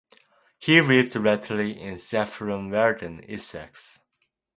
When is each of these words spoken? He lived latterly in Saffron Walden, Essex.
He 0.57 0.81
lived 0.81 1.15
latterly 1.15 1.79
in 1.79 1.99
Saffron 1.99 2.71
Walden, 2.71 3.23
Essex. 3.29 3.99